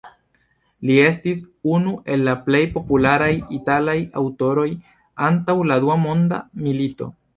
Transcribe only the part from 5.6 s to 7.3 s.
la Dua Monda Milito.